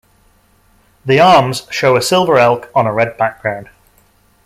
The 1.05 1.19
arms 1.19 1.67
show 1.69 1.95
a 1.95 2.01
silver 2.01 2.37
elk 2.39 2.71
on 2.73 2.87
a 2.87 2.91
red 2.91 3.17
background. 3.17 3.69